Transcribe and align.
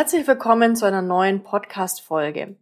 Herzlich 0.00 0.26
willkommen 0.26 0.76
zu 0.76 0.86
einer 0.86 1.02
neuen 1.02 1.42
Podcast-Folge. 1.42 2.56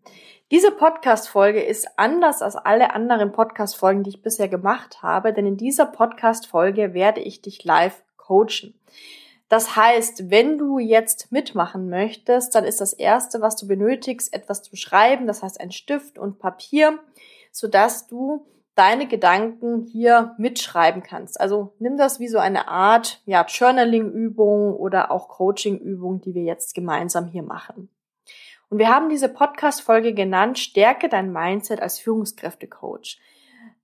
Diese 0.50 0.72
Podcast-Folge 0.72 1.62
ist 1.62 1.86
anders 1.96 2.42
als 2.42 2.56
alle 2.56 2.92
anderen 2.94 3.30
Podcast-Folgen, 3.30 4.02
die 4.02 4.10
ich 4.10 4.22
bisher 4.22 4.48
gemacht 4.48 5.04
habe, 5.04 5.32
denn 5.32 5.46
in 5.46 5.56
dieser 5.56 5.86
Podcast-Folge 5.86 6.94
werde 6.94 7.20
ich 7.20 7.40
dich 7.40 7.62
live 7.62 8.02
coachen. 8.16 8.74
Das 9.48 9.76
heißt, 9.76 10.32
wenn 10.32 10.58
du 10.58 10.80
jetzt 10.80 11.30
mitmachen 11.30 11.88
möchtest, 11.88 12.56
dann 12.56 12.64
ist 12.64 12.80
das 12.80 12.92
erste, 12.92 13.40
was 13.40 13.54
du 13.54 13.68
benötigst, 13.68 14.34
etwas 14.34 14.64
zu 14.64 14.74
schreiben, 14.74 15.28
das 15.28 15.44
heißt 15.44 15.60
ein 15.60 15.70
Stift 15.70 16.18
und 16.18 16.40
Papier, 16.40 16.98
sodass 17.52 18.08
du 18.08 18.44
deine 18.78 19.08
Gedanken 19.08 19.82
hier 19.82 20.34
mitschreiben 20.38 21.02
kannst. 21.02 21.40
Also 21.40 21.74
nimm 21.80 21.96
das 21.96 22.20
wie 22.20 22.28
so 22.28 22.38
eine 22.38 22.68
Art 22.68 23.20
ja, 23.26 23.44
Journaling-Übung 23.44 24.74
oder 24.74 25.10
auch 25.10 25.28
Coaching-Übung, 25.28 26.20
die 26.20 26.34
wir 26.34 26.44
jetzt 26.44 26.74
gemeinsam 26.74 27.26
hier 27.26 27.42
machen. 27.42 27.88
Und 28.68 28.78
wir 28.78 28.88
haben 28.88 29.08
diese 29.08 29.28
Podcast-Folge 29.28 30.14
genannt, 30.14 30.58
Stärke 30.58 31.08
dein 31.08 31.32
Mindset 31.32 31.80
als 31.80 31.98
Führungskräfte-Coach. 31.98 33.18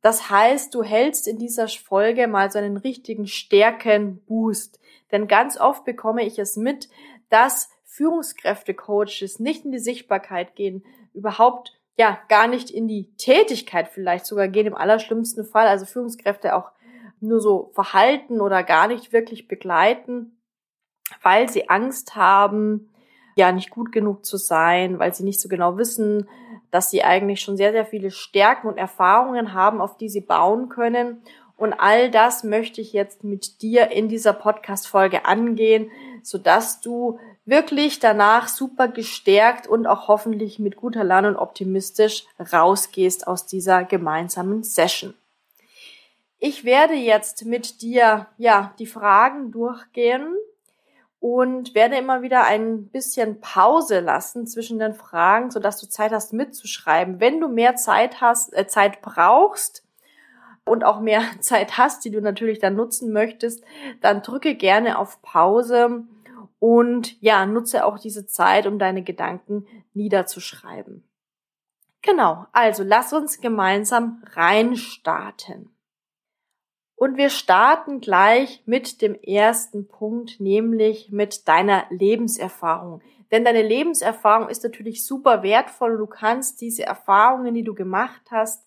Das 0.00 0.30
heißt, 0.30 0.74
du 0.74 0.82
hältst 0.82 1.26
in 1.26 1.38
dieser 1.38 1.66
Folge 1.66 2.28
mal 2.28 2.50
so 2.50 2.58
einen 2.58 2.76
richtigen 2.76 3.26
Stärken-Boost. 3.26 4.78
Denn 5.10 5.26
ganz 5.26 5.58
oft 5.58 5.84
bekomme 5.84 6.24
ich 6.24 6.38
es 6.38 6.56
mit, 6.56 6.88
dass 7.30 7.70
Führungskräfte-Coaches 7.84 9.40
nicht 9.40 9.64
in 9.64 9.72
die 9.72 9.78
Sichtbarkeit 9.78 10.54
gehen, 10.54 10.84
überhaupt 11.14 11.80
ja 11.96 12.18
gar 12.28 12.48
nicht 12.48 12.70
in 12.70 12.88
die 12.88 13.14
Tätigkeit 13.16 13.88
vielleicht 13.88 14.26
sogar 14.26 14.48
gehen 14.48 14.66
im 14.66 14.74
allerschlimmsten 14.74 15.44
Fall, 15.44 15.66
also 15.66 15.86
Führungskräfte 15.86 16.54
auch 16.56 16.72
nur 17.20 17.40
so 17.40 17.70
verhalten 17.74 18.40
oder 18.40 18.62
gar 18.62 18.88
nicht 18.88 19.12
wirklich 19.12 19.48
begleiten, 19.48 20.38
weil 21.22 21.48
sie 21.48 21.68
Angst 21.68 22.16
haben, 22.16 22.90
ja 23.36 23.52
nicht 23.52 23.70
gut 23.70 23.92
genug 23.92 24.24
zu 24.24 24.36
sein, 24.36 24.98
weil 24.98 25.14
sie 25.14 25.24
nicht 25.24 25.40
so 25.40 25.48
genau 25.48 25.76
wissen, 25.76 26.28
dass 26.70 26.90
sie 26.90 27.02
eigentlich 27.04 27.40
schon 27.40 27.56
sehr, 27.56 27.72
sehr 27.72 27.86
viele 27.86 28.10
Stärken 28.10 28.68
und 28.68 28.78
Erfahrungen 28.78 29.52
haben, 29.52 29.80
auf 29.80 29.96
die 29.96 30.08
sie 30.08 30.20
bauen 30.20 30.68
können. 30.68 31.22
Und 31.56 31.72
all 31.72 32.10
das 32.10 32.42
möchte 32.42 32.80
ich 32.80 32.92
jetzt 32.92 33.22
mit 33.22 33.62
dir 33.62 33.90
in 33.90 34.08
dieser 34.08 34.32
Podcast-Folge 34.32 35.24
angehen, 35.24 35.90
sodass 36.22 36.80
du 36.80 37.18
wirklich 37.44 37.98
danach 37.98 38.48
super 38.48 38.88
gestärkt 38.88 39.66
und 39.66 39.86
auch 39.86 40.08
hoffentlich 40.08 40.58
mit 40.58 40.76
guter 40.76 41.04
Laune 41.04 41.28
und 41.28 41.36
optimistisch 41.36 42.24
rausgehst 42.52 43.26
aus 43.26 43.46
dieser 43.46 43.84
gemeinsamen 43.84 44.62
Session. 44.62 45.14
Ich 46.38 46.64
werde 46.64 46.94
jetzt 46.94 47.44
mit 47.44 47.80
dir, 47.82 48.26
ja, 48.38 48.74
die 48.78 48.86
Fragen 48.86 49.50
durchgehen 49.50 50.34
und 51.20 51.74
werde 51.74 51.96
immer 51.96 52.22
wieder 52.22 52.44
ein 52.44 52.88
bisschen 52.88 53.40
Pause 53.40 54.00
lassen 54.00 54.46
zwischen 54.46 54.78
den 54.78 54.94
Fragen, 54.94 55.50
sodass 55.50 55.80
du 55.80 55.88
Zeit 55.88 56.12
hast 56.12 56.32
mitzuschreiben. 56.32 57.18
Wenn 57.18 57.40
du 57.40 57.48
mehr 57.48 57.76
Zeit 57.76 58.20
hast, 58.20 58.52
äh, 58.52 58.66
Zeit 58.66 59.00
brauchst, 59.00 59.84
und 60.64 60.84
auch 60.84 61.00
mehr 61.00 61.22
Zeit 61.40 61.78
hast, 61.78 62.04
die 62.04 62.10
du 62.10 62.20
natürlich 62.20 62.58
dann 62.58 62.74
nutzen 62.74 63.12
möchtest, 63.12 63.64
dann 64.00 64.22
drücke 64.22 64.54
gerne 64.54 64.98
auf 64.98 65.20
Pause 65.22 66.04
und 66.66 67.20
ja, 67.20 67.44
nutze 67.44 67.84
auch 67.84 67.98
diese 67.98 68.26
Zeit, 68.26 68.66
um 68.66 68.78
deine 68.78 69.02
Gedanken 69.02 69.66
niederzuschreiben. 69.92 71.06
Genau, 72.00 72.46
also 72.52 72.82
lass 72.82 73.12
uns 73.12 73.42
gemeinsam 73.42 74.22
reinstarten. 74.32 75.76
Und 76.96 77.18
wir 77.18 77.28
starten 77.28 78.00
gleich 78.00 78.62
mit 78.64 79.02
dem 79.02 79.14
ersten 79.14 79.88
Punkt, 79.88 80.40
nämlich 80.40 81.12
mit 81.12 81.48
deiner 81.48 81.84
Lebenserfahrung. 81.90 83.02
Denn 83.30 83.44
deine 83.44 83.60
Lebenserfahrung 83.60 84.48
ist 84.48 84.64
natürlich 84.64 85.04
super 85.04 85.42
wertvoll 85.42 85.98
du 85.98 86.06
kannst 86.06 86.62
diese 86.62 86.84
Erfahrungen, 86.84 87.52
die 87.52 87.64
du 87.64 87.74
gemacht 87.74 88.22
hast, 88.30 88.66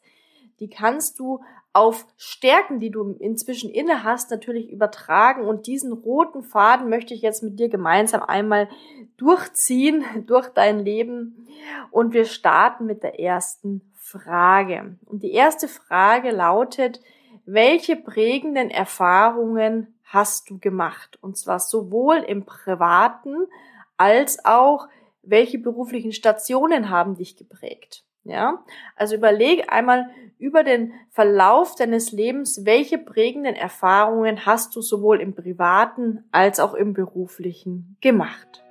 die 0.60 0.70
kannst 0.70 1.18
du 1.18 1.44
auf 1.74 2.08
Stärken, 2.18 2.80
die 2.80 2.90
du 2.90 3.16
inzwischen 3.20 3.70
inne 3.70 4.04
hast, 4.04 4.32
natürlich 4.32 4.72
übertragen. 4.72 5.46
Und 5.46 5.68
diesen 5.68 5.92
roten 5.92 6.42
Faden 6.42 6.90
möchte 6.90 7.14
ich 7.14 7.22
jetzt 7.22 7.44
mit 7.44 7.60
dir 7.60 7.70
gemeinsam 7.70 8.24
einmal 8.24 8.68
durchziehen 9.18 10.04
durch 10.28 10.50
dein 10.50 10.80
Leben. 10.80 11.48
Und 11.92 12.14
wir 12.14 12.26
starten 12.26 12.86
mit 12.86 13.04
der 13.04 13.20
ersten 13.20 13.82
Frage. 13.96 14.98
Und 15.06 15.24
die 15.24 15.34
erste 15.34 15.68
Frage 15.68 16.32
lautet, 16.32 17.02
welche 17.46 17.96
prägenden 17.96 18.70
Erfahrungen 18.70 19.96
hast 20.04 20.50
du 20.50 20.60
gemacht? 20.60 21.18
Und 21.22 21.38
zwar 21.38 21.60
sowohl 21.60 22.18
im 22.18 22.46
privaten 22.46 23.48
als 23.98 24.44
auch 24.46 24.88
welche 25.22 25.60
beruflichen 25.60 26.14
Stationen 26.14 26.90
haben 26.90 27.16
dich 27.16 27.36
geprägt? 27.36 28.07
Ja, 28.28 28.62
also 28.98 29.16
überlege 29.16 29.70
einmal 29.70 30.10
über 30.38 30.66
den 30.66 30.92
Verlauf 31.12 31.76
deines 31.76 32.12
Lebens, 32.12 32.66
welche 32.66 32.98
prägenden 32.98 33.56
Erfahrungen 33.56 34.46
hast 34.46 34.76
du 34.76 34.82
sowohl 34.82 35.22
im 35.22 35.34
privaten 35.34 36.26
als 36.34 36.60
auch 36.60 36.74
im 36.74 36.94
beruflichen 36.94 37.96
gemacht. 38.02 38.66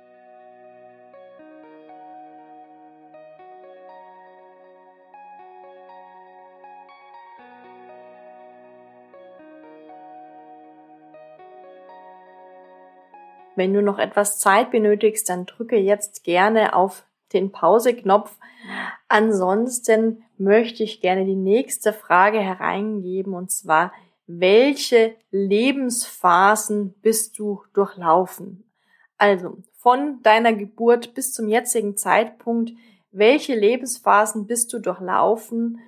Wenn 13.55 13.73
du 13.73 13.81
noch 13.81 13.97
etwas 13.97 14.37
Zeit 14.37 14.69
benötigst, 14.69 15.27
dann 15.29 15.47
drücke 15.47 15.77
jetzt 15.77 16.23
gerne 16.23 16.75
auf 16.75 17.07
den 17.33 17.51
Pause-Knopf. 17.51 18.37
Ansonsten 19.07 20.23
möchte 20.37 20.83
ich 20.83 21.01
gerne 21.01 21.25
die 21.25 21.35
nächste 21.35 21.93
Frage 21.93 22.39
hereingeben 22.39 23.33
und 23.33 23.51
zwar, 23.51 23.91
welche 24.27 25.15
Lebensphasen 25.31 26.93
bist 27.01 27.39
du 27.39 27.63
durchlaufen? 27.73 28.69
Also 29.17 29.57
von 29.77 30.21
deiner 30.21 30.53
Geburt 30.53 31.13
bis 31.13 31.33
zum 31.33 31.47
jetzigen 31.47 31.95
Zeitpunkt, 31.95 32.71
welche 33.11 33.55
Lebensphasen 33.55 34.45
bist 34.45 34.73
du 34.73 34.79
durchlaufen? 34.79 35.79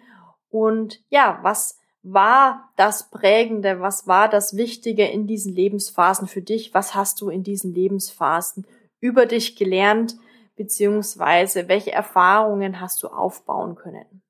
Und 0.49 1.01
ja, 1.09 1.39
was 1.43 1.77
war 2.01 2.71
das 2.77 3.09
Prägende, 3.09 3.81
was 3.81 4.07
war 4.07 4.29
das 4.29 4.55
Wichtige 4.55 5.05
in 5.05 5.27
diesen 5.27 5.53
Lebensphasen 5.53 6.27
für 6.27 6.41
dich? 6.41 6.73
Was 6.73 6.95
hast 6.95 7.21
du 7.21 7.29
in 7.29 7.43
diesen 7.43 7.73
Lebensphasen 7.73 8.65
über 9.01 9.25
dich 9.25 9.55
gelernt? 9.57 10.15
Beziehungsweise 10.59 11.69
welche 11.69 11.93
Erfahrungen 11.93 12.81
hast 12.81 13.01
du 13.01 13.07
aufbauen 13.07 13.75
können. 13.75 14.21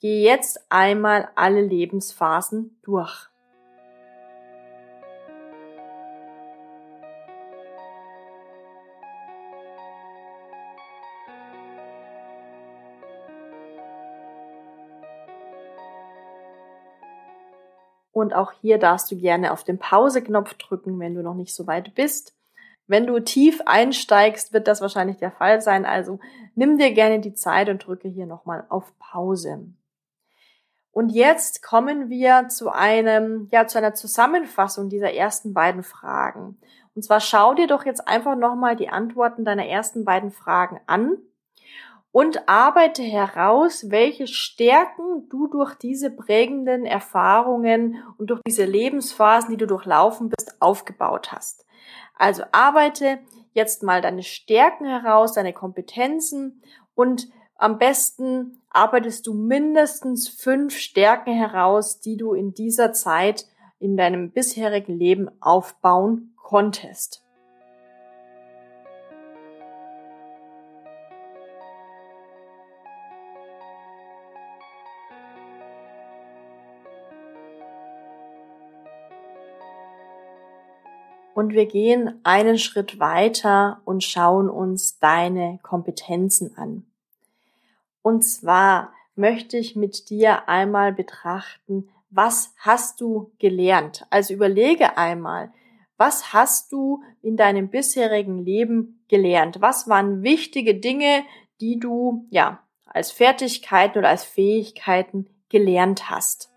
Geh 0.00 0.24
jetzt 0.24 0.60
einmal 0.70 1.28
alle 1.36 1.60
Lebensphasen 1.60 2.80
durch. 2.82 3.28
Und 18.10 18.34
auch 18.34 18.50
hier 18.60 18.78
darfst 18.78 19.12
du 19.12 19.16
gerne 19.16 19.52
auf 19.52 19.62
den 19.62 19.78
Pause-Knopf 19.78 20.54
drücken, 20.54 20.98
wenn 20.98 21.14
du 21.14 21.22
noch 21.22 21.34
nicht 21.34 21.54
so 21.54 21.68
weit 21.68 21.94
bist. 21.94 22.34
Wenn 22.86 23.06
du 23.06 23.18
tief 23.20 23.60
einsteigst, 23.64 24.52
wird 24.52 24.68
das 24.68 24.80
wahrscheinlich 24.80 25.16
der 25.16 25.30
Fall 25.30 25.60
sein. 25.60 25.86
Also 25.86 26.18
nimm 26.54 26.78
dir 26.78 26.92
gerne 26.92 27.20
die 27.20 27.34
Zeit 27.34 27.68
und 27.68 27.86
drücke 27.86 28.08
hier 28.08 28.26
nochmal 28.26 28.66
auf 28.68 28.92
Pause. 28.98 29.66
Und 30.90 31.08
jetzt 31.08 31.62
kommen 31.62 32.08
wir 32.08 32.48
zu 32.48 32.70
einem, 32.70 33.48
ja, 33.50 33.66
zu 33.66 33.78
einer 33.78 33.94
Zusammenfassung 33.94 34.88
dieser 34.88 35.12
ersten 35.12 35.52
beiden 35.52 35.82
Fragen. 35.82 36.58
Und 36.94 37.02
zwar 37.02 37.20
schau 37.20 37.54
dir 37.54 37.66
doch 37.66 37.84
jetzt 37.84 38.06
einfach 38.06 38.36
nochmal 38.36 38.76
die 38.76 38.88
Antworten 38.88 39.44
deiner 39.44 39.66
ersten 39.66 40.04
beiden 40.04 40.30
Fragen 40.30 40.80
an 40.86 41.16
und 42.12 42.48
arbeite 42.48 43.02
heraus, 43.02 43.90
welche 43.90 44.28
Stärken 44.28 45.28
du 45.28 45.48
durch 45.48 45.74
diese 45.74 46.12
prägenden 46.12 46.86
Erfahrungen 46.86 47.96
und 48.18 48.30
durch 48.30 48.40
diese 48.46 48.64
Lebensphasen, 48.64 49.50
die 49.50 49.56
du 49.56 49.66
durchlaufen 49.66 50.28
bist, 50.28 50.62
aufgebaut 50.62 51.32
hast. 51.32 51.63
Also 52.14 52.44
arbeite 52.52 53.18
jetzt 53.52 53.82
mal 53.82 54.00
deine 54.00 54.22
Stärken 54.22 54.86
heraus, 54.86 55.32
deine 55.34 55.52
Kompetenzen 55.52 56.62
und 56.94 57.28
am 57.56 57.78
besten 57.78 58.60
arbeitest 58.70 59.26
du 59.26 59.34
mindestens 59.34 60.28
fünf 60.28 60.76
Stärken 60.76 61.32
heraus, 61.32 62.00
die 62.00 62.16
du 62.16 62.34
in 62.34 62.52
dieser 62.52 62.92
Zeit 62.92 63.46
in 63.78 63.96
deinem 63.96 64.32
bisherigen 64.32 64.98
Leben 64.98 65.30
aufbauen 65.40 66.34
konntest. 66.36 67.23
Und 81.34 81.52
wir 81.52 81.66
gehen 81.66 82.20
einen 82.22 82.58
Schritt 82.58 83.00
weiter 83.00 83.80
und 83.84 84.04
schauen 84.04 84.48
uns 84.48 85.00
deine 85.00 85.58
Kompetenzen 85.62 86.56
an. 86.56 86.86
Und 88.02 88.22
zwar 88.22 88.92
möchte 89.16 89.56
ich 89.56 89.74
mit 89.74 90.10
dir 90.10 90.48
einmal 90.48 90.92
betrachten, 90.92 91.88
was 92.10 92.54
hast 92.58 93.00
du 93.00 93.32
gelernt? 93.40 94.06
Also 94.10 94.32
überlege 94.32 94.96
einmal, 94.96 95.52
was 95.96 96.32
hast 96.32 96.70
du 96.70 97.02
in 97.20 97.36
deinem 97.36 97.68
bisherigen 97.68 98.38
Leben 98.38 99.04
gelernt? 99.08 99.60
Was 99.60 99.88
waren 99.88 100.22
wichtige 100.22 100.76
Dinge, 100.76 101.24
die 101.60 101.80
du, 101.80 102.26
ja, 102.30 102.60
als 102.86 103.10
Fertigkeiten 103.10 103.98
oder 103.98 104.10
als 104.10 104.22
Fähigkeiten 104.22 105.26
gelernt 105.48 106.10
hast? 106.10 106.53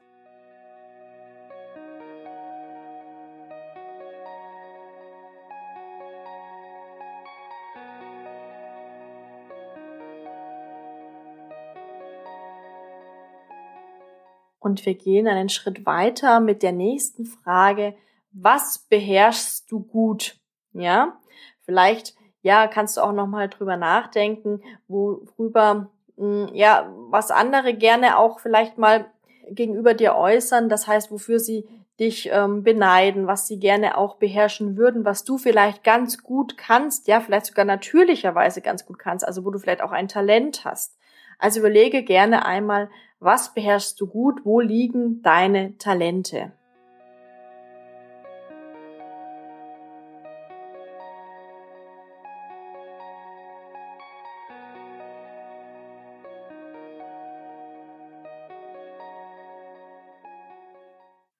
Und 14.67 14.85
wir 14.85 14.95
gehen 14.95 15.29
einen 15.29 15.47
Schritt 15.47 15.85
weiter 15.85 16.41
mit 16.41 16.61
der 16.61 16.73
nächsten 16.73 17.25
Frage. 17.25 17.95
Was 18.33 18.79
beherrschst 18.89 19.71
du 19.71 19.79
gut? 19.79 20.35
Ja, 20.73 21.17
vielleicht, 21.61 22.15
ja, 22.41 22.67
kannst 22.67 22.97
du 22.97 23.01
auch 23.01 23.13
nochmal 23.13 23.47
drüber 23.47 23.77
nachdenken, 23.77 24.61
worüber, 24.89 25.89
hm, 26.17 26.49
ja, 26.53 26.91
was 27.09 27.31
andere 27.31 27.75
gerne 27.75 28.17
auch 28.17 28.41
vielleicht 28.41 28.77
mal 28.77 29.05
gegenüber 29.49 29.93
dir 29.93 30.15
äußern. 30.15 30.67
Das 30.67 30.85
heißt, 30.85 31.11
wofür 31.11 31.39
sie 31.39 31.65
dich 31.97 32.29
ähm, 32.33 32.63
beneiden, 32.63 33.25
was 33.25 33.47
sie 33.47 33.59
gerne 33.59 33.97
auch 33.97 34.17
beherrschen 34.17 34.75
würden, 34.75 35.05
was 35.05 35.23
du 35.23 35.37
vielleicht 35.37 35.85
ganz 35.85 36.23
gut 36.23 36.57
kannst, 36.57 37.07
ja, 37.07 37.21
vielleicht 37.21 37.45
sogar 37.45 37.63
natürlicherweise 37.63 38.59
ganz 38.59 38.85
gut 38.85 38.99
kannst, 38.99 39.25
also 39.25 39.45
wo 39.45 39.49
du 39.49 39.59
vielleicht 39.59 39.81
auch 39.81 39.93
ein 39.93 40.09
Talent 40.09 40.65
hast. 40.65 40.97
Also 41.39 41.61
überlege 41.61 42.03
gerne 42.03 42.45
einmal, 42.45 42.89
was 43.19 43.53
beherrschst 43.53 43.99
du 43.99 44.07
gut? 44.07 44.45
Wo 44.45 44.59
liegen 44.59 45.21
deine 45.21 45.77
Talente? 45.77 46.51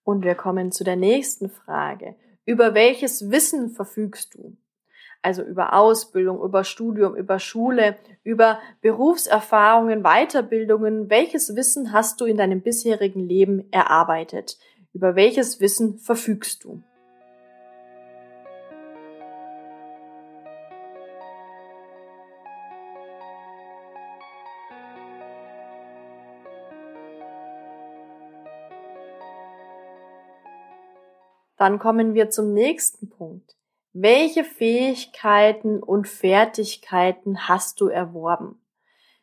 Und 0.03 0.23
wir 0.23 0.35
kommen 0.35 0.71
zu 0.71 0.83
der 0.83 0.95
nächsten 0.95 1.49
Frage. 1.49 2.15
Über 2.45 2.73
welches 2.73 3.29
Wissen 3.29 3.71
verfügst 3.71 4.35
du? 4.35 4.55
Also 5.27 5.43
über 5.43 5.73
Ausbildung, 5.73 6.41
über 6.41 6.63
Studium, 6.63 7.13
über 7.13 7.37
Schule, 7.37 7.97
über 8.23 8.59
Berufserfahrungen, 8.79 10.01
Weiterbildungen. 10.01 11.09
Welches 11.09 11.53
Wissen 11.53 11.91
hast 11.91 12.21
du 12.21 12.25
in 12.25 12.37
deinem 12.37 12.61
bisherigen 12.61 13.19
Leben 13.19 13.65
erarbeitet? 13.71 14.57
Über 14.93 15.17
welches 15.17 15.59
Wissen 15.59 15.97
verfügst 15.97 16.63
du? 16.63 16.81
Dann 31.57 31.79
kommen 31.79 32.13
wir 32.13 32.29
zum 32.29 32.53
nächsten 32.53 33.09
Punkt. 33.09 33.57
Welche 33.99 34.43
Fähigkeiten 34.43 35.81
und 35.81 36.07
Fertigkeiten 36.07 37.47
hast 37.47 37.81
du 37.81 37.87
erworben? 37.87 38.61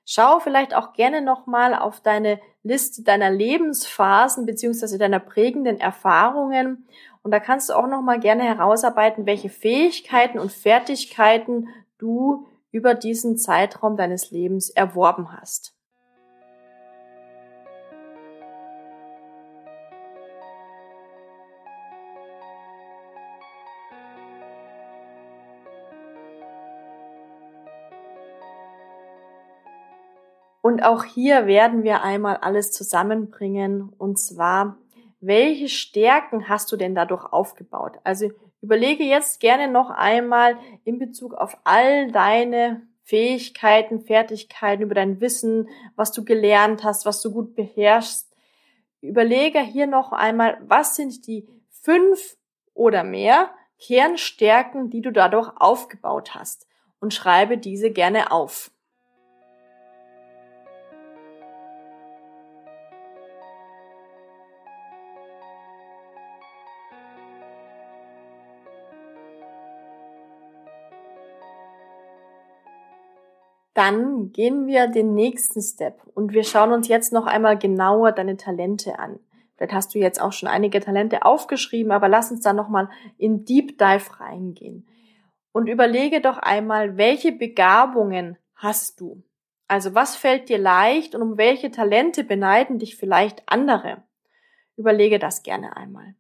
Schau 0.05 0.41
vielleicht 0.41 0.75
auch 0.75 0.95
gerne 0.95 1.23
nochmal 1.23 1.77
auf 1.77 2.01
deine 2.01 2.41
Liste 2.65 3.05
deiner 3.05 3.31
Lebensphasen 3.31 4.47
beziehungsweise 4.47 4.99
deiner 4.99 5.21
prägenden 5.21 5.79
Erfahrungen 5.79 6.89
und 7.23 7.31
da 7.31 7.39
kannst 7.39 7.69
du 7.69 7.75
auch 7.75 7.87
nochmal 7.87 8.19
gerne 8.19 8.43
herausarbeiten, 8.43 9.27
welche 9.27 9.49
Fähigkeiten 9.49 10.41
und 10.41 10.51
Fertigkeiten 10.51 11.69
du 11.99 12.49
über 12.73 12.95
diesen 12.95 13.37
Zeitraum 13.39 13.97
deines 13.97 14.33
Lebens 14.33 14.71
erworben 14.71 15.31
hast. 15.41 15.74
Und 30.65 30.83
auch 30.83 31.05
hier 31.05 31.47
werden 31.47 31.83
wir 31.83 32.03
einmal 32.03 32.39
alles 32.39 32.73
zusammenbringen. 32.73 33.93
Und 33.99 34.19
zwar, 34.19 34.79
welche 35.21 35.69
Stärken 35.69 36.49
hast 36.49 36.73
du 36.73 36.79
denn 36.79 36.95
dadurch 36.95 37.31
aufgebaut? 37.31 37.99
Also 38.03 38.31
überlege 38.63 39.05
jetzt 39.05 39.41
gerne 39.41 39.71
noch 39.71 39.91
einmal 39.91 40.57
in 40.85 40.99
Bezug 40.99 41.35
auf 41.35 41.59
all 41.65 42.11
deine 42.11 42.81
Fähigkeiten, 43.03 44.07
Fertigkeiten, 44.07 44.85
über 44.85 44.95
dein 44.95 45.21
Wissen, 45.21 45.69
was 45.97 46.13
du 46.13 46.25
gelernt 46.25 46.83
hast, 46.83 47.05
was 47.05 47.21
du 47.21 47.31
gut 47.31 47.55
beherrschst. 47.55 48.35
Überlege 49.03 49.61
hier 49.61 49.87
noch 49.87 50.13
einmal, 50.13 50.57
was 50.63 50.97
sind 50.97 51.27
die 51.27 51.47
fünf 51.69 52.39
oder 52.73 53.05
mehr 53.05 53.51
Kernstärken, 53.79 54.89
die 54.89 55.03
du 55.03 55.11
dadurch 55.11 55.51
aufgebaut 55.59 56.35
hast 56.35 56.67
und 57.01 57.13
schreibe 57.13 57.59
diese 57.59 57.91
gerne 57.91 58.33
auf. 58.33 58.71
Dann 73.75 74.33
gehen 74.33 74.67
wir 74.67 74.87
den 74.87 75.15
nächsten 75.15 75.61
Step 75.61 76.01
und 76.15 76.33
wir 76.33 76.45
schauen 76.45 76.73
uns 76.73 76.89
jetzt 76.89 77.13
noch 77.13 77.27
einmal 77.27 77.59
genauer 77.59 78.13
deine 78.13 78.37
Talente 78.37 78.99
an. 78.99 79.19
Vielleicht 79.57 79.73
hast 79.73 79.95
du 79.95 79.99
jetzt 79.99 80.21
auch 80.21 80.33
schon 80.33 80.49
einige 80.49 80.81
Talente 80.81 81.25
aufgeschrieben, 81.25 81.93
aber 81.93 82.09
lass 82.09 82.31
uns 82.31 82.41
da 82.41 82.53
nochmal 82.53 82.89
in 83.19 83.45
Deep 83.45 83.79
Dive 83.79 84.21
reingehen. 84.21 84.87
Und 85.53 85.69
überlege 85.69 86.21
doch 86.21 86.39
einmal, 86.39 86.97
welche 86.97 87.33
Begabungen 87.33 88.37
hast 88.55 89.01
du? 89.01 89.23
Also 89.69 89.95
was 89.95 90.17
fällt 90.17 90.49
dir 90.49 90.59
leicht 90.59 91.15
und 91.15 91.23
um 91.23 91.37
welche 91.37 91.71
Talente 91.71 92.25
beneiden 92.25 92.79
dich 92.79 92.97
vielleicht 92.97 93.43
andere? 93.47 94.03
Überlege 94.77 95.19
das 95.19 95.43
gerne 95.43 95.77
einmal. 95.77 96.15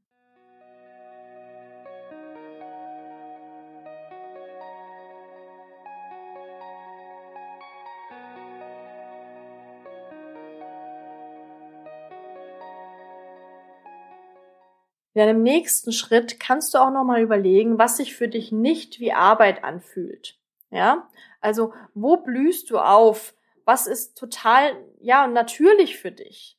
In 15.14 15.23
einem 15.23 15.42
nächsten 15.42 15.92
Schritt 15.92 16.40
kannst 16.40 16.75
du 16.75 16.78
auch 16.78 16.90
nochmal 16.90 17.23
überlegen, 17.23 17.78
was 17.78 17.97
sich 17.97 18.14
für 18.14 18.28
dich 18.28 18.52
nicht 18.52 19.00
wie 19.00 19.12
Arbeit 19.12 19.62
anfühlt. 19.64 20.38
Ja, 20.71 21.09
also 21.40 21.73
wo 21.94 22.16
blühst 22.16 22.71
du 22.71 22.78
auf? 22.78 23.35
Was 23.64 23.87
ist 23.87 24.18
total, 24.18 24.76
ja, 25.00 25.26
natürlich 25.26 25.99
für 25.99 26.11
dich? 26.11 26.59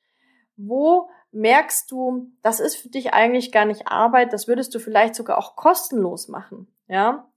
Wo 0.56 1.10
merkst 1.32 1.92
du, 1.92 2.32
das 2.42 2.62
ist 2.62 2.78
für 2.78 2.88
dich 2.88 3.14
eigentlich 3.14 3.52
gar 3.52 3.66
nicht 3.66 3.88
Arbeit, 3.88 4.32
das 4.32 4.48
würdest 4.48 4.74
du 4.74 4.80
vielleicht 4.80 5.16
sogar 5.16 5.38
auch 5.38 5.58
kostenlos 5.58 6.30
machen. 6.30 6.68
Ja, 6.88 7.30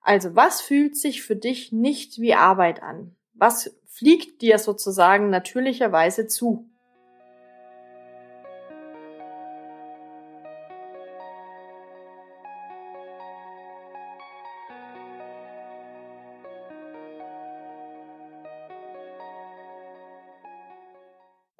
also 0.00 0.34
was 0.34 0.62
fühlt 0.62 0.96
sich 0.96 1.22
für 1.22 1.36
dich 1.36 1.72
nicht 1.72 2.18
wie 2.20 2.34
Arbeit 2.34 2.82
an? 2.82 3.14
Was 3.34 3.76
fliegt 3.86 4.42
dir 4.42 4.58
sozusagen 4.58 5.30
natürlicherweise 5.30 6.26
zu. 6.26 6.68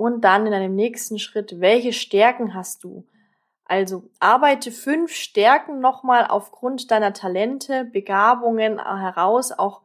Und 0.05 0.21
dann 0.21 0.47
in 0.47 0.53
einem 0.53 0.75
nächsten 0.75 1.19
Schritt, 1.19 1.61
welche 1.61 1.95
Stärken 1.95 2.53
hast 2.53 2.85
du? 2.85 3.07
Also 3.65 4.11
arbeite 4.21 4.71
fünf 4.71 5.15
Stärken 5.15 5.81
nochmal 5.81 6.27
aufgrund 6.27 6.91
deiner 6.91 7.15
Talente, 7.15 7.87
Begabungen 7.87 8.79
heraus, 8.79 9.51
auch 9.51 9.81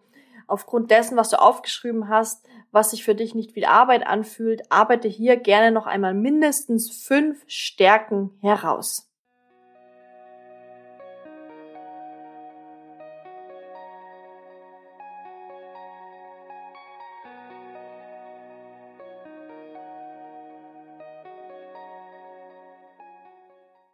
aufgrund 0.46 0.92
dessen, 0.92 1.16
was 1.16 1.30
du 1.30 1.40
aufgeschrieben 1.40 2.10
hast, 2.10 2.46
was 2.74 2.92
sich 2.92 3.06
für 3.06 3.16
dich 3.16 3.34
nicht 3.34 3.56
wie 3.56 3.66
Arbeit 3.66 4.06
anfühlt. 4.06 4.70
Arbeite 4.70 5.08
hier 5.08 5.38
gerne 5.38 5.72
noch 5.72 5.88
einmal 5.88 6.14
mindestens 6.14 6.92
fünf 6.92 7.42
Stärken 7.48 8.38
heraus. 8.42 9.09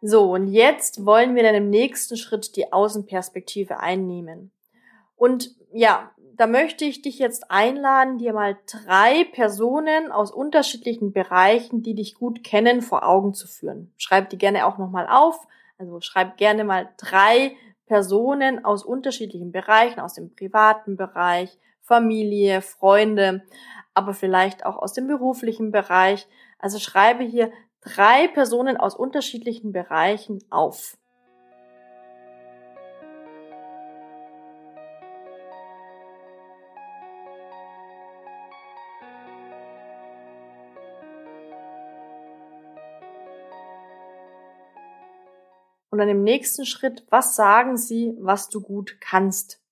So, 0.08 0.30
und 0.30 0.46
jetzt 0.46 1.04
wollen 1.04 1.34
wir 1.34 1.42
dann 1.42 1.56
im 1.56 1.68
nächsten 1.68 2.16
Schritt 2.16 2.54
die 2.54 2.72
Außenperspektive 2.72 3.80
einnehmen. 3.80 4.52
Und 5.16 5.56
ja, 5.72 6.12
da 6.36 6.46
möchte 6.46 6.84
ich 6.84 7.02
dich 7.02 7.18
jetzt 7.18 7.50
einladen, 7.50 8.16
dir 8.16 8.32
mal 8.32 8.56
drei 8.70 9.24
Personen 9.24 10.12
aus 10.12 10.30
unterschiedlichen 10.30 11.12
Bereichen, 11.12 11.82
die 11.82 11.96
dich 11.96 12.14
gut 12.14 12.44
kennen, 12.44 12.82
vor 12.82 13.04
Augen 13.04 13.34
zu 13.34 13.48
führen. 13.48 13.92
Schreib 13.96 14.30
die 14.30 14.38
gerne 14.38 14.66
auch 14.66 14.78
nochmal 14.78 15.08
auf. 15.10 15.44
Also 15.76 16.00
schreib 16.00 16.36
gerne 16.36 16.62
mal 16.62 16.88
drei 16.98 17.56
Personen 17.86 18.64
aus 18.64 18.84
unterschiedlichen 18.84 19.50
Bereichen, 19.50 19.98
aus 19.98 20.14
dem 20.14 20.32
privaten 20.32 20.96
Bereich, 20.96 21.58
Familie, 21.80 22.62
Freunde, 22.62 23.42
aber 23.92 24.14
vielleicht 24.14 24.66
auch 24.66 24.76
aus 24.76 24.92
dem 24.92 25.08
beruflichen 25.08 25.72
Bereich. 25.72 26.28
Also 26.60 26.78
schreibe 26.78 27.24
hier 27.24 27.50
drei 27.86 28.26
Personen 28.28 28.76
aus 28.76 28.96
unterschiedlichen 28.96 29.72
Bereichen 29.72 30.42
auf. 30.50 30.98
Und 45.90 46.00
dann 46.00 46.08
im 46.08 46.24
nächsten 46.24 46.66
Schritt, 46.66 47.06
was 47.08 47.36
sagen 47.36 47.78
sie, 47.78 48.14
was 48.18 48.50
du 48.50 48.60
gut 48.60 49.00
kannst? 49.00 49.62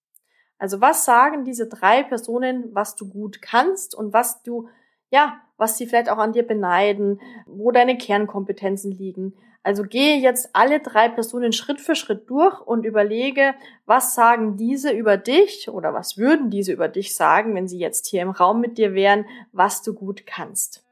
Also 0.57 0.81
was 0.81 1.05
sagen 1.05 1.45
diese 1.45 1.67
drei 1.67 2.03
Personen, 2.03 2.75
was 2.75 2.95
du 2.95 3.11
gut 3.11 3.43
kannst 3.43 3.95
und 3.95 4.13
was 4.15 4.43
du 4.43 4.69
ja, 5.11 5.44
was 5.57 5.79
sie 5.79 5.87
vielleicht 5.87 6.09
auch 6.09 6.19
an 6.19 6.33
dir 6.33 6.47
beneiden, 6.47 7.21
wo 7.47 7.71
deine 7.71 7.97
Kernkompetenzen 7.97 8.93
liegen. 8.93 9.35
Also 9.63 9.83
gehe 9.83 10.19
jetzt 10.19 10.51
alle 10.53 10.81
drei 10.81 11.09
Personen 11.09 11.53
Schritt 11.53 11.81
für 11.81 11.95
Schritt 11.95 12.29
durch 12.29 12.61
und 12.61 12.85
überlege, 12.85 13.55
was 13.87 14.15
sagen 14.15 14.59
diese 14.59 14.91
über 14.91 15.17
dich 15.17 15.71
oder 15.71 15.95
was 15.95 16.19
würden 16.19 16.51
diese 16.51 16.73
über 16.73 16.89
dich 16.89 17.17
sagen, 17.17 17.55
wenn 17.55 17.67
sie 17.67 17.79
jetzt 17.79 18.07
hier 18.09 18.21
im 18.21 18.31
Raum 18.31 18.61
mit 18.61 18.77
dir 18.77 18.93
wären, 18.93 19.25
was 19.53 19.83
du 19.83 19.95
gut 19.95 20.27
kannst. 20.27 20.84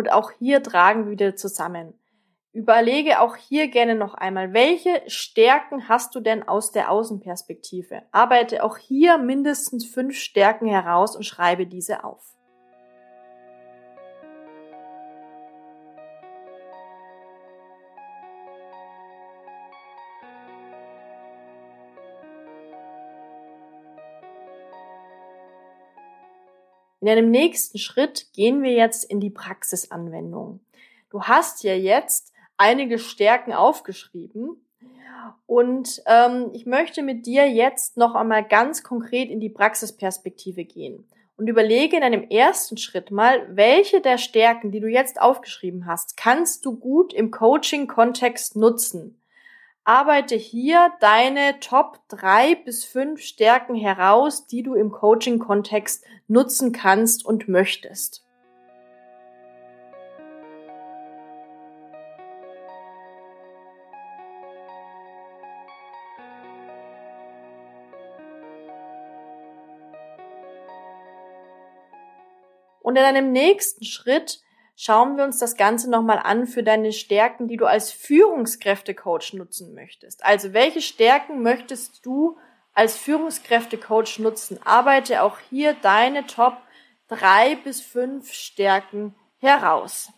Und 0.00 0.10
auch 0.12 0.30
hier 0.30 0.62
tragen 0.62 1.04
wir 1.04 1.10
wieder 1.10 1.36
zusammen. 1.36 1.92
Überlege 2.54 3.20
auch 3.20 3.36
hier 3.36 3.68
gerne 3.68 3.94
noch 3.94 4.14
einmal, 4.14 4.54
welche 4.54 5.02
Stärken 5.08 5.90
hast 5.90 6.14
du 6.14 6.20
denn 6.20 6.42
aus 6.48 6.72
der 6.72 6.90
Außenperspektive? 6.90 8.04
Arbeite 8.10 8.64
auch 8.64 8.78
hier 8.78 9.18
mindestens 9.18 9.84
fünf 9.84 10.16
Stärken 10.16 10.66
heraus 10.66 11.16
und 11.16 11.24
schreibe 11.24 11.66
diese 11.66 12.02
auf. 12.02 12.34
In 27.00 27.08
einem 27.08 27.30
nächsten 27.30 27.78
Schritt 27.78 28.32
gehen 28.34 28.62
wir 28.62 28.72
jetzt 28.72 29.04
in 29.04 29.20
die 29.20 29.30
Praxisanwendung. 29.30 30.60
Du 31.08 31.22
hast 31.22 31.64
ja 31.64 31.74
jetzt 31.74 32.32
einige 32.56 32.98
Stärken 32.98 33.52
aufgeschrieben 33.52 34.64
und 35.46 36.02
ähm, 36.06 36.50
ich 36.52 36.66
möchte 36.66 37.02
mit 37.02 37.26
dir 37.26 37.48
jetzt 37.48 37.96
noch 37.96 38.14
einmal 38.14 38.46
ganz 38.46 38.82
konkret 38.82 39.30
in 39.30 39.40
die 39.40 39.48
Praxisperspektive 39.48 40.64
gehen 40.64 41.08
und 41.36 41.48
überlege 41.48 41.96
in 41.96 42.02
einem 42.02 42.24
ersten 42.24 42.76
Schritt 42.76 43.10
mal, 43.10 43.48
welche 43.56 44.02
der 44.02 44.18
Stärken, 44.18 44.70
die 44.70 44.80
du 44.80 44.88
jetzt 44.88 45.20
aufgeschrieben 45.20 45.86
hast, 45.86 46.18
kannst 46.18 46.66
du 46.66 46.76
gut 46.76 47.14
im 47.14 47.30
Coaching-Kontext 47.30 48.56
nutzen. 48.56 49.19
Arbeite 49.84 50.36
hier 50.36 50.92
deine 51.00 51.58
Top 51.58 52.00
drei 52.08 52.54
bis 52.54 52.84
fünf 52.84 53.22
Stärken 53.22 53.74
heraus, 53.74 54.46
die 54.46 54.62
du 54.62 54.74
im 54.74 54.90
Coaching-Kontext 54.90 56.04
nutzen 56.28 56.72
kannst 56.72 57.24
und 57.24 57.48
möchtest. 57.48 58.24
Und 72.82 72.96
in 72.96 73.04
einem 73.04 73.32
nächsten 73.32 73.84
Schritt 73.84 74.42
schauen 74.82 75.18
wir 75.18 75.24
uns 75.24 75.38
das 75.38 75.56
Ganze 75.56 75.90
nochmal 75.90 76.18
an 76.18 76.46
für 76.46 76.62
deine 76.62 76.92
Stärken, 76.92 77.48
die 77.48 77.58
du 77.58 77.66
als 77.66 77.92
Führungskräftecoach 77.92 79.34
nutzen 79.34 79.74
möchtest. 79.74 80.24
Also 80.24 80.54
welche 80.54 80.80
Stärken 80.80 81.42
möchtest 81.42 82.06
du 82.06 82.38
als 82.72 82.96
Führungskräftecoach 82.96 84.18
nutzen? 84.20 84.58
Arbeite 84.64 85.22
auch 85.22 85.36
hier 85.50 85.74
deine 85.74 86.26
Top 86.26 86.56
drei 87.08 87.56
bis 87.56 87.82
fünf 87.82 88.32
Stärken 88.32 89.14
heraus. 89.38 90.10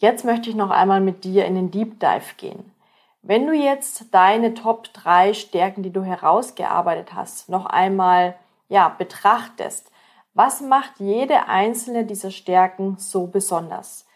Jetzt 0.00 0.24
möchte 0.24 0.48
ich 0.48 0.56
noch 0.56 0.70
einmal 0.70 1.02
mit 1.02 1.24
dir 1.24 1.44
in 1.44 1.54
den 1.54 1.70
Deep 1.70 2.00
Dive 2.00 2.34
gehen. 2.38 2.72
Wenn 3.20 3.46
du 3.46 3.52
jetzt 3.52 4.14
deine 4.14 4.54
Top 4.54 4.90
3 4.94 5.34
Stärken, 5.34 5.82
die 5.82 5.92
du 5.92 6.02
herausgearbeitet 6.02 7.12
hast, 7.12 7.50
noch 7.50 7.66
einmal, 7.66 8.34
ja, 8.70 8.88
betrachtest, 8.88 9.92
was 10.32 10.62
macht 10.62 10.92
jede 11.00 11.48
einzelne 11.48 12.06
dieser 12.06 12.30
Stärken 12.30 12.96
so 12.96 13.26
besonders? 13.26 14.06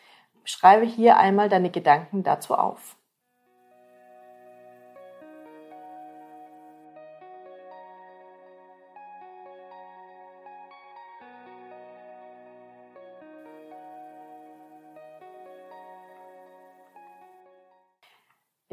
Schreibe 0.45 0.87
hier 0.87 1.19
einmal 1.19 1.50
deine 1.50 1.69
Gedanken 1.69 2.23
dazu 2.23 2.55
auf. 2.55 2.93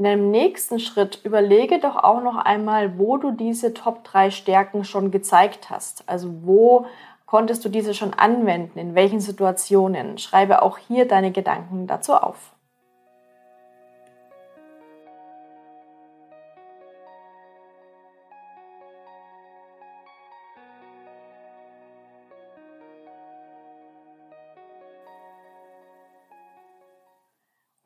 In 0.01 0.07
einem 0.07 0.31
nächsten 0.31 0.79
Schritt 0.79 1.19
überlege 1.23 1.77
doch 1.77 1.95
auch 1.95 2.23
noch 2.23 2.37
einmal, 2.37 2.97
wo 2.97 3.17
du 3.17 3.29
diese 3.29 3.75
Top 3.75 4.03
3 4.03 4.31
Stärken 4.31 4.83
schon 4.83 5.11
gezeigt 5.11 5.69
hast. 5.69 6.09
Also 6.09 6.27
wo 6.41 6.87
konntest 7.27 7.63
du 7.63 7.69
diese 7.69 7.93
schon 7.93 8.15
anwenden, 8.15 8.79
in 8.79 8.95
welchen 8.95 9.19
Situationen. 9.19 10.17
Schreibe 10.17 10.63
auch 10.63 10.79
hier 10.79 11.07
deine 11.07 11.31
Gedanken 11.31 11.85
dazu 11.85 12.15
auf. 12.15 12.51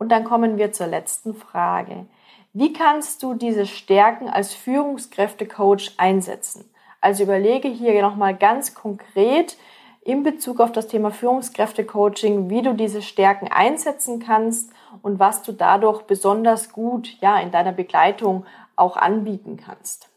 Und 0.06 0.10
dann 0.10 0.24
kommen 0.24 0.60
wir 0.60 0.72
zur 0.72 0.86
letzten 0.86 1.34
Frage. 1.34 2.06
Wie 2.54 2.74
kannst 2.74 3.24
du 3.24 3.34
diese 3.34 3.66
Stärken 3.66 4.30
als 4.30 4.54
Führungskräftecoach 4.54 5.94
einsetzen? 5.98 6.70
Also 7.02 7.24
überlege 7.24 7.70
hier 7.70 8.00
nochmal 8.04 8.36
ganz 8.36 8.76
konkret 8.76 9.58
in 10.04 10.22
Bezug 10.22 10.60
auf 10.60 10.72
das 10.72 10.90
Thema 10.90 11.10
Führungskräftecoaching, 11.10 12.52
wie 12.52 12.62
du 12.62 12.76
diese 12.76 13.02
Stärken 13.02 13.48
einsetzen 13.48 14.20
kannst 14.20 14.70
und 15.02 15.18
was 15.18 15.42
du 15.42 15.54
dadurch 15.54 16.04
besonders 16.04 16.72
gut 16.72 17.18
ja 17.20 17.40
in 17.40 17.50
deiner 17.50 17.72
Begleitung 17.72 18.46
auch 18.76 18.98
anbieten 18.98 19.58
kannst. 19.58 20.08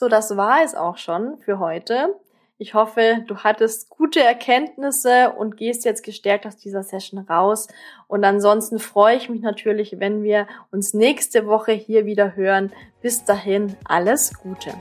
So, 0.00 0.08
das 0.08 0.34
war 0.34 0.64
es 0.64 0.74
auch 0.74 0.96
schon 0.96 1.36
für 1.44 1.58
heute. 1.58 2.14
Ich 2.56 2.72
hoffe, 2.72 3.22
du 3.26 3.36
hattest 3.36 3.90
gute 3.90 4.20
Erkenntnisse 4.20 5.34
und 5.36 5.58
gehst 5.58 5.84
jetzt 5.84 6.02
gestärkt 6.02 6.46
aus 6.46 6.56
dieser 6.56 6.82
Session 6.82 7.18
raus. 7.18 7.68
Und 8.08 8.24
ansonsten 8.24 8.78
freue 8.78 9.18
ich 9.18 9.28
mich 9.28 9.42
natürlich, 9.42 10.00
wenn 10.00 10.22
wir 10.22 10.46
uns 10.70 10.94
nächste 10.94 11.46
Woche 11.46 11.72
hier 11.72 12.06
wieder 12.06 12.34
hören. 12.34 12.72
Bis 13.02 13.26
dahin, 13.26 13.76
alles 13.84 14.32
Gute. 14.38 14.72